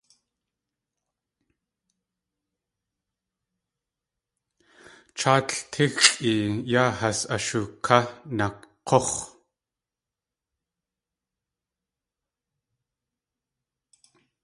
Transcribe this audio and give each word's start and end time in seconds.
Cháatl 5.19 5.57
tíxʼi 5.73 6.33
yaa 6.71 6.91
has 6.99 7.19
a 7.35 7.37
shuká 7.45 7.97
nak̲úx̲. 8.37 9.13